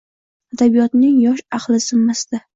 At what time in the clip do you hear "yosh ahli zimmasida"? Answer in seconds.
1.27-2.43